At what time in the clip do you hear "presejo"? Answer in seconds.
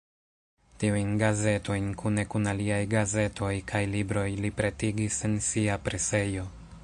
5.89-6.47